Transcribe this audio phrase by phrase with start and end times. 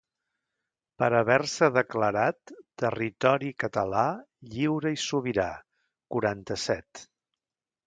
[1.01, 2.53] Per haver-se declarat
[2.83, 4.07] ‘territori català
[4.55, 5.49] lliure i sobirà’,
[6.17, 7.07] quaranta-set.